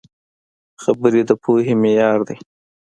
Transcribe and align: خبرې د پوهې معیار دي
خبرې 0.81 1.21
د 1.29 1.31
پوهې 1.43 1.73
معیار 1.81 2.19
دي 2.27 2.37